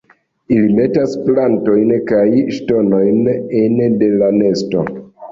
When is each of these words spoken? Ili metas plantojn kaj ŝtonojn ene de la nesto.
Ili 0.53 0.69
metas 0.75 1.11
plantojn 1.25 1.91
kaj 2.11 2.23
ŝtonojn 2.55 3.29
ene 3.59 3.91
de 3.99 4.09
la 4.23 4.31
nesto. 4.39 4.83